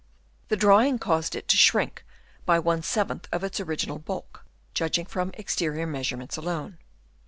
The 0.47 0.57
drying 0.57 0.97
caused 0.97 1.35
it 1.35 1.47
to 1.49 1.57
shrink 1.57 2.03
by 2.43 2.57
^ 2.59 3.25
of 3.31 3.43
its 3.43 3.59
original 3.59 3.99
bulk, 3.99 4.43
judging 4.73 5.05
from 5.05 5.29
exterior 5.35 5.85
measurements 5.85 6.37
alone. 6.37 6.79